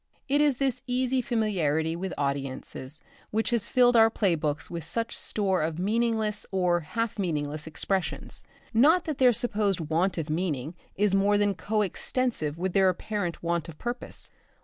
It 0.27 0.41
is 0.41 0.57
this 0.57 0.81
easy 0.87 1.21
familiarity 1.21 1.95
with 1.95 2.11
audiences 2.17 3.01
which 3.29 3.51
has 3.51 3.67
filled 3.67 3.95
our 3.95 4.09
play 4.09 4.33
books 4.33 4.67
with 4.67 4.83
such 4.83 5.15
store 5.15 5.61
of 5.61 5.77
meaningless 5.77 6.43
or 6.49 6.79
half 6.79 7.19
meaningless 7.19 7.67
expressions. 7.67 8.41
Not 8.73 9.05
that 9.05 9.19
their 9.19 9.31
supposed 9.31 9.79
want 9.79 10.17
of 10.17 10.27
meaning 10.27 10.73
is 10.95 11.13
more 11.13 11.37
than 11.37 11.53
co 11.53 11.83
extensive 11.83 12.57
with 12.57 12.73
their 12.73 12.89
apparent 12.89 13.43
want 13.43 13.69
of 13.69 13.77
purpose. 13.77 14.31